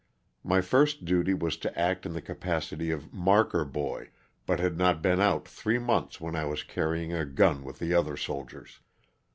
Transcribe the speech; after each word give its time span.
My 0.43 0.61
first 0.61 1.05
duty 1.05 1.35
was 1.35 1.57
to 1.57 1.79
act 1.79 2.07
in 2.07 2.13
the 2.13 2.23
capacity 2.23 2.89
of 2.89 3.13
"marker" 3.13 3.63
boy, 3.63 4.09
but 4.47 4.59
had 4.59 4.75
not 4.75 4.99
been 5.03 5.19
out 5.21 5.47
three 5.47 5.77
months 5.77 6.19
when 6.19 6.35
I 6.35 6.45
was 6.45 6.63
carrying 6.63 7.13
a 7.13 7.23
gun 7.23 7.63
with 7.63 7.77
the 7.77 7.93
other 7.93 8.17
soldiers. 8.17 8.79